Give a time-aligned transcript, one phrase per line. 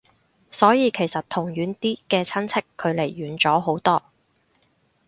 [0.49, 4.01] 所以其實同遠啲嘅親戚距離遠咗好多